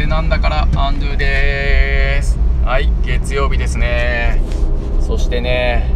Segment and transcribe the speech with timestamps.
[0.00, 2.38] せなんだからアンドゥです。
[2.64, 4.40] はい月曜日ですね。
[4.98, 5.90] そしてね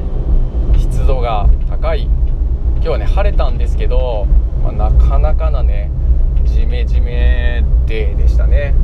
[0.76, 2.02] 湿度が高い。
[2.02, 4.26] 今日はね晴れたんですけど、
[4.62, 5.90] まあ、なかなかなね
[6.44, 8.74] ジメジメデーでしたね。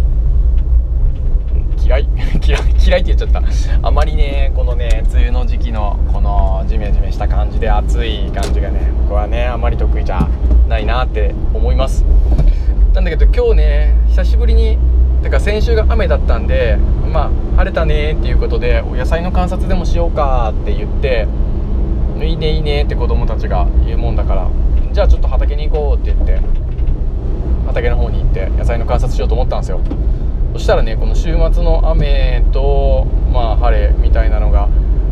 [1.84, 2.08] 嫌い。
[2.42, 3.42] 嫌い嫌いって言っちゃった。
[3.86, 10.26] あまりねこのね梅雨の時期のこのジメジメした感じで暑い感じがね僕はねあまり得意じゃ
[10.66, 12.06] ないなって思います。
[12.94, 14.78] なんだけど今日ね久しぶりに
[15.22, 16.76] てか先週が雨だったんで
[17.12, 21.26] まあ晴れたねっていうことでお野菜の観察でもしようかって言って
[22.20, 24.50] いいねいいねって子供たちが言うもんだから
[24.92, 26.40] じゃあちょっと畑に行こうって言って
[27.66, 29.80] 畑の方に行って野菜の観察しようと思ったんですよ。
[30.52, 34.68] そしたらねこの週末の雨とまあ晴れみたいなのが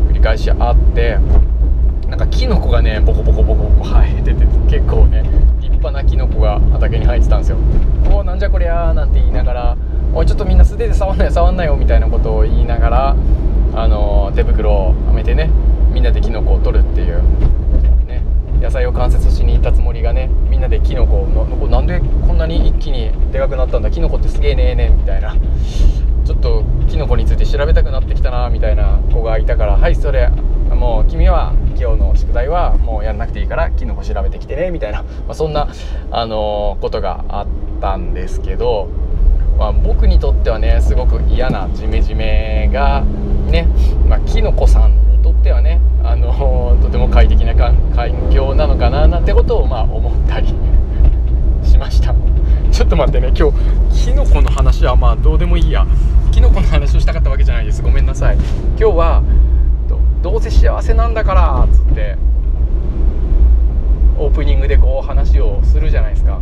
[0.09, 1.17] 繰り返しあって
[2.09, 5.23] なんかキノコがねボコボコボコボコ生えてて結構ね
[6.09, 7.57] キノコが畑に生えてたんですよ
[8.11, 9.77] おおなんじゃこりゃーなんて言いながら
[10.13, 13.15] おいちょっとみんな素手で触んなよ触んなよみたいなことを言いながら
[13.75, 15.49] あの、手袋をはめてね
[15.93, 17.21] みんなでキノコを取るっていう
[18.07, 18.23] ね
[18.59, 25.35] 野菜を観察しに行ったつもりがねみんなでキノコのなんでこんなに一気にでかくなったんだキノコってすげえねえねみたいな。
[26.25, 35.69] ちょっとキノコについて調べたくなってきたなみたいな子がいたからはいそれもう君は今日の宿題はもうやんなくていいからキノコ調べてきてねみたいな、 まあ、そんな、
[36.11, 37.47] あのー、ことがあっ
[37.79, 38.89] たんですけど、
[39.57, 43.03] まあ、僕にとってはねすごく嫌なジメジメが
[43.49, 43.65] ね、
[44.05, 47.75] まあ、キノコさんにとってはね、あのー、 とても快適な環
[48.29, 50.53] 境なのかななんてことをまあ思ったり
[51.63, 52.13] しました。
[52.73, 55.85] ちょっと待ってね今日キノコの話はまあどうでもいいや。
[56.31, 57.81] キノコの話をしたかったわけじゃないです。
[57.81, 58.37] ごめんなさい。
[58.79, 59.23] 今日は
[60.21, 62.17] どうせ幸せなんだからっつって
[64.17, 66.41] オープニングでこう話をするじゃないですか。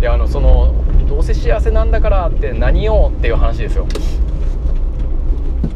[0.00, 0.72] であのその
[1.08, 3.86] どうせ幸せなんだからって何をっていう話ですよ。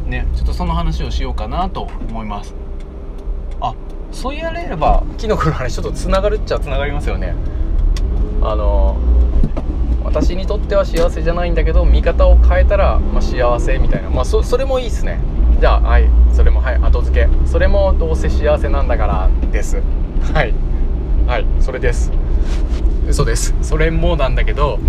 [0.07, 2.55] ねちょっとその話をしようかなと思います。
[3.59, 3.75] あ
[4.11, 7.35] そう言われればキノコの話ちょっとつながるっちゃつながりますよね。
[8.41, 8.95] あの
[10.05, 14.09] 私にとっては幸せじゃないんだけど見方を変えたら、まあ、幸せみたいな。
[14.09, 15.19] まあそそれもいいっすね
[15.59, 16.09] じゃあはい。
[16.33, 17.29] それもはい後付け。
[17.47, 19.81] それもどうせ幸せなんだからです。
[20.33, 20.53] はい。
[21.27, 21.45] はい。
[21.59, 22.11] それです。
[23.07, 23.55] 嘘です。
[23.61, 24.79] それもなんだけど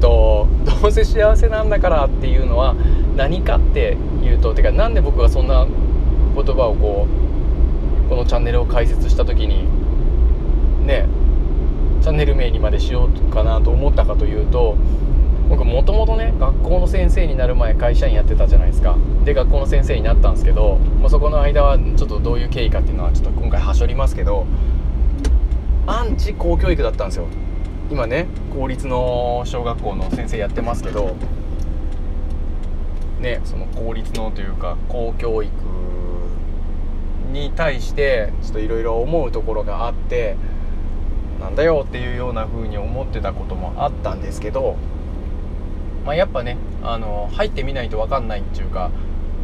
[0.00, 0.48] と
[0.82, 2.74] どうせ幸せなんだからっていうのは
[3.16, 5.66] 何かっていうとてか何で僕がそんな
[6.34, 7.06] 言葉をこ
[8.06, 9.66] うこのチャンネルを開設した時に
[10.86, 11.06] ね
[12.02, 14.76] チャンネル名にまでしようかなと思ったかというと
[15.50, 18.96] 僕もともとね学校の先生になる前会社員やってたじゃないですか。
[19.24, 24.46] で学校の先生になったんですけど、まあ、そこの間はちょっとどういう経緯かっていうのはちょっと今回はしょりますけど
[25.86, 27.26] アンチ公教育だったんですよ。
[27.90, 31.16] 今ね公立の小学校の先生やってますけど
[33.18, 35.50] ねその公立のというか公教育
[37.32, 40.36] に対してちょっといろいろ思うところがあって
[41.40, 44.76] なんだよっていうような風に思ってたこともあったんですけど
[46.04, 48.90] まあ、やっぱねあの入ってみないと分かんないっていうか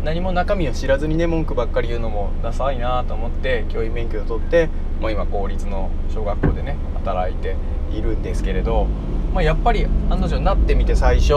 [0.04, 4.68] 何も中身を知らずにね文句ばっかり言うのもダサいなと思って教員免許を取って
[5.00, 7.56] もう今公立の小学校でね働いて
[7.92, 8.86] いるんですけれど、
[9.34, 11.34] まあ、やっぱり案の定なってみて最初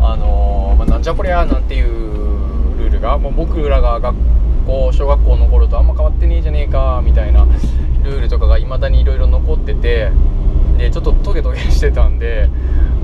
[0.00, 4.16] あのー、まあ、なんじゃこりゃなんていうルールがもう僕らが学
[4.66, 7.46] 校小学校の頃とあんま変わってねえじゃねえかみたいな
[8.02, 10.10] ルールとかがいまだにいろいろ残ってて
[10.76, 12.48] でちょっとトゲトゲしてたんで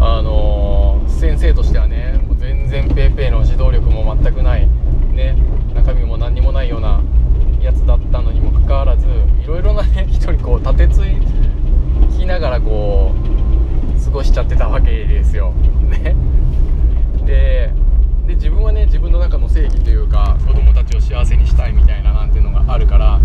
[0.00, 4.68] あのー、先生としてはねもう全然 PayPay の指導力も全くない
[5.12, 5.36] ね
[5.74, 7.02] 中身も何にもないような
[7.60, 9.06] やつだったのにもかかわらず
[9.42, 11.02] いろいろなね 人にこう立てつ
[12.16, 15.52] きながらこう過ごしちゃってたわけですよ。
[15.90, 16.14] ね
[17.24, 17.72] で
[18.26, 23.20] で自分はね自分の中の正義というか子供たちを幸せにしたいみたいななんていうのがあるから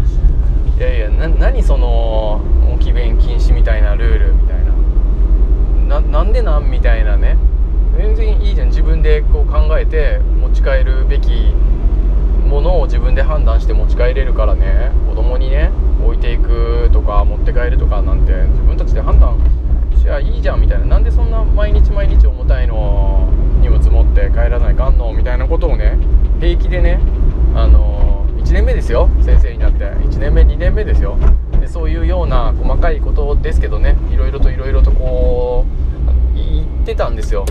[0.78, 2.42] いやいや何その
[2.74, 4.58] 置き弁禁止みたいなルールみたい
[5.88, 7.38] なななんでなんみたいなね。
[7.96, 8.68] 全然いいじゃん。
[8.70, 11.54] 自分でこう考えて持ち帰るべき
[12.46, 14.92] ものを自分で判断して持ち帰れるからね。
[15.08, 15.72] 子供にね
[16.04, 19.38] 置いていくとか持って帰るとかなんて自分たちで判断
[19.96, 20.86] しゃいいじゃんみたいな。
[20.86, 23.30] なんでそんな毎日毎日重たいの
[23.62, 25.98] 荷物持って帰らないかんのみたいなことをね
[26.42, 27.00] 平気でね
[27.56, 29.10] あの1年目ですよ。
[29.22, 29.86] 先生になって。
[29.86, 31.18] 1年目2年目ですよ。
[31.62, 33.96] でそういうような細かいことですけどね。
[34.12, 35.83] いろいろといろいろとこう
[37.04, 37.46] たんですよ。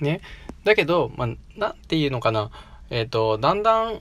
[0.00, 0.20] ね。
[0.64, 2.50] だけどまあ何て言うのかな。
[2.90, 4.00] えっ、ー、とだんだん、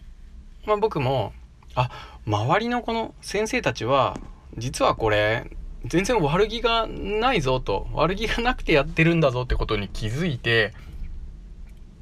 [0.66, 1.32] まあ、僕も
[1.76, 1.92] あ
[2.26, 4.18] 周りのこの先生たちは
[4.58, 5.52] 実はこれ
[5.86, 10.74] 全然悪気がないぞと悪気がなくてやってるんだぞってことに気づいて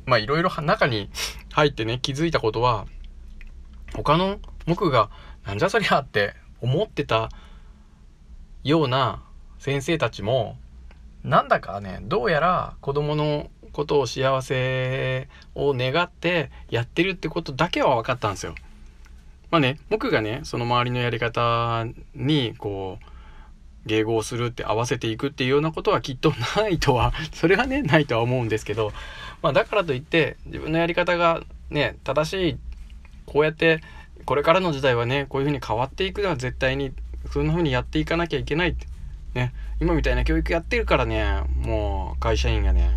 [0.05, 1.09] まあいろいろ中に
[1.51, 2.87] 入ってね気づいたことは
[3.93, 5.09] 他の僕が
[5.45, 7.29] なんじゃそりゃって思ってた
[8.63, 9.23] ような
[9.59, 10.57] 先生たちも
[11.27, 18.55] なんだかねどうやら子供のことを幸せを願ってやってるってことだけは分かったんですよ。
[19.51, 21.85] まあね僕がねその周りのやり方
[22.15, 22.97] にこ
[23.85, 28.93] う迎合するって合わせていくっていうようなことはきっとないとは それはねないとは思うんですけど、
[29.41, 32.57] まあ、だからといって自分のやり方がね正しい
[33.25, 33.81] こうやって
[34.25, 36.93] これからの時代はねこういうふうに変わっていくのは絶対に
[37.31, 38.87] そんな風にやっていかなきゃいけないって
[39.37, 42.89] ね今みたいな教育やってるからねもう会社員がね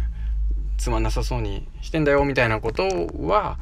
[0.78, 3.58] つまんなさそうにしてんだよみたいなことは、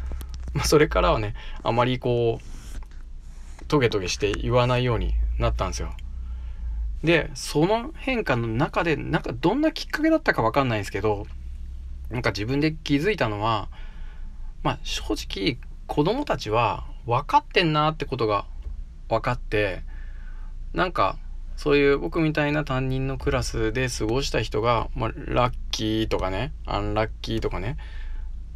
[0.54, 1.34] まあ、それからはね
[1.64, 5.92] あまりこうトゲトゲして言わないようになったんですよ。
[7.04, 11.26] でその変化の中でなんかどんなきっかけだったか分かんないんですけど
[12.10, 13.68] なんか自分で気づいたのは
[14.62, 18.46] まあ正直子供たちは分かってんなってことが
[19.08, 19.82] 分かって
[20.72, 21.18] なんか
[21.58, 27.76] そういう僕みたいな担任のクラスで過ごした人が、まあ、ラッキーとかねアンラッキーとかね、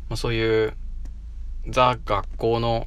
[0.08, 0.74] まあ、そういう
[1.68, 2.86] ザ学校の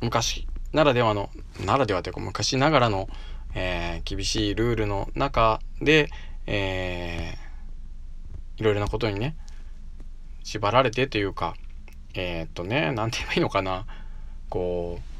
[0.00, 1.30] 昔ならではの
[1.64, 3.08] ならではというか昔ながらの、
[3.54, 6.10] えー、厳しいルールの中で、
[6.48, 9.36] えー、いろいろなことにね
[10.42, 11.54] 縛られてというか
[12.14, 13.86] えー、っとね何て言えばいいのかな。
[14.48, 15.11] こう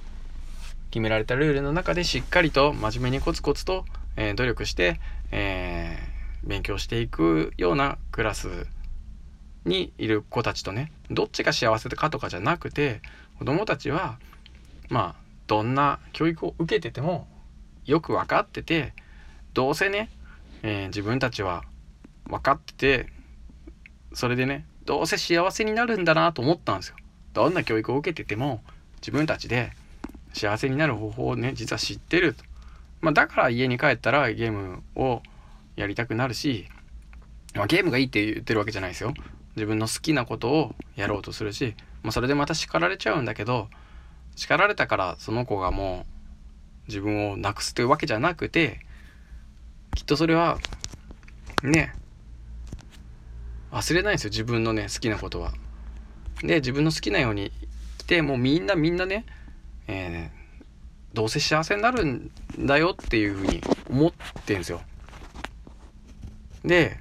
[0.93, 3.87] 決められたルールの中でしっかりと真面目にコツコツと、
[4.17, 5.01] えー、努力して、
[5.31, 8.67] えー、勉強していくようなクラス
[9.65, 13.01] にいる子たちとねどっちが幸せかとかじゃなくて
[13.39, 14.19] 子供たちは
[14.91, 17.27] まあどんな教育を受けてても
[17.87, 18.93] よく分かってて
[19.55, 20.11] どうせね、
[20.63, 21.65] えー、自分たちは
[22.27, 23.07] 分かってて
[24.13, 26.97] それでねどうせ幸せになるんだなと思ったんですよ。
[27.33, 28.63] どんな教育を受けてても
[28.97, 29.73] 自分たちで
[30.33, 32.35] 幸せになる方法をね実は知ってる。
[32.35, 32.45] と、
[33.01, 35.23] まあ、だから家に帰ったらゲームを
[35.77, 36.67] やりたくなるし、
[37.55, 39.15] まあ、ゲームがいいって言ってるわけじゃないですよ。
[39.57, 43.69] 自分の好きなことをやろうとするし、まあ、それでまた叱られちゃうんだけど
[44.35, 46.07] 叱られたからその子がも
[46.87, 48.81] う自分をなくすというわけじゃなくて
[49.95, 50.59] きっとそれは
[51.63, 51.93] ね
[53.71, 54.31] 忘れないんですよ。
[54.31, 55.53] 自分のね好きなことは。
[56.43, 57.53] で自分の好きなように
[57.99, 59.25] 来てもうみんなみんなね、
[59.89, 64.13] えー、どうせ幸せになるんだよっていうふうに思っ
[64.45, 64.81] てんですよ。
[66.65, 66.99] で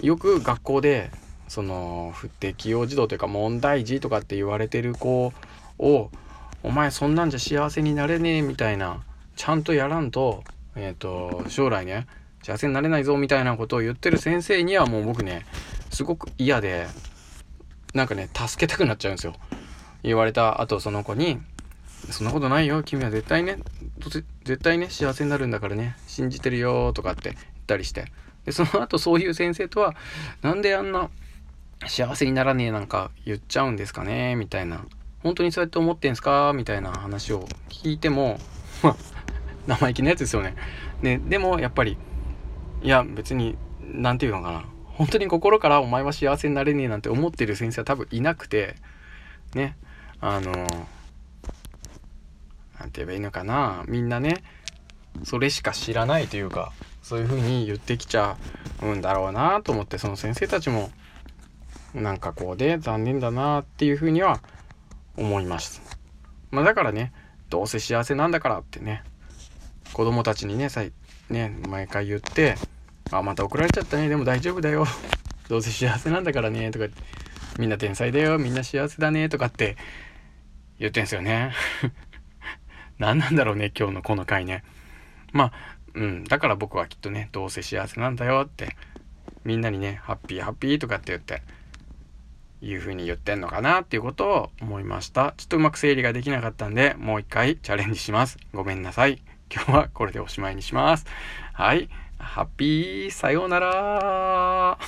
[0.00, 1.10] よく学校で
[1.48, 5.32] その不適応児童というか問題児とかって言われてる子
[5.78, 6.10] を
[6.62, 9.02] 「お前そんなんじゃ幸せになれねえ」みたいな
[9.34, 10.44] ちゃんとやらんと,、
[10.76, 12.06] えーと、と将来ね
[12.42, 15.44] 幸せになれないぞみたいなことを言ってる先生にはもう僕ね
[15.90, 16.86] すごく嫌で
[17.94, 19.34] なんかね助けたくなっちゃうんですよ。
[20.02, 21.40] 言われた後その子に
[22.10, 22.82] 「そんなことないよ。
[22.82, 23.58] 君は絶対ね
[24.44, 25.96] 絶対ね幸せになるんだからね。
[26.06, 28.06] 信じてるよ」とかって言ったりして。
[28.44, 29.94] でその後そういう先生とは
[30.42, 31.10] 「なんであんな
[31.86, 34.84] 幸せにならねえなんか言っちゃうんですかね」みたいな
[35.22, 38.40] 「本当にそうやって思ってんすか?」みたいな話を聞いても
[38.82, 38.96] まあ
[39.66, 40.54] 生意気なやつですよね。
[41.02, 41.98] ねでもやっぱり
[42.82, 44.64] いや別に何て言うのかな。
[44.86, 48.76] 本当に心からお前は幸せになれねえなんて思ってる先生は多分いなくて。
[49.54, 49.76] ね。
[50.20, 50.66] あの
[52.80, 53.84] 何て言えばいいのかな？
[53.86, 54.42] みんなね
[55.22, 56.72] それしか知らないというか
[57.02, 58.36] そういう風に言ってきちゃ
[58.82, 60.90] うんだろうなと思ってその先生たちも
[61.94, 64.40] なんかこうで残念だなっていう風には
[65.16, 65.82] 思います。
[66.50, 67.12] まあ、だからね
[67.48, 69.04] どうせ幸せなんだからってね
[69.92, 70.82] 子供たちにねさ
[71.28, 72.56] ね毎回言って
[73.10, 74.86] あまた怒られちゃったねでも大丈夫だよ。
[75.48, 76.86] どうせ幸せなんだからねとか
[77.58, 79.76] みんな天才だよみんな幸せだねとかって
[80.78, 81.52] 言ってんすよね。
[83.00, 84.62] 何なんだろうね今日のこの回ね。
[85.32, 85.52] まあ
[85.94, 88.76] うんだから僕はきっとねどうせ幸せなんだよって
[89.44, 91.42] みんなにねハッピーハッピーとかって言って
[92.60, 95.34] いう風に言ってんのかなっていうことを思いました。
[95.38, 98.38] ちょっとうまく整理ができなかったんでもう一回チャレンジします。
[98.52, 99.22] ごめんなさい。
[99.52, 101.06] 今日はこれでおしまいにします。
[101.54, 101.88] はい。
[102.18, 104.78] ハッピーさようなら。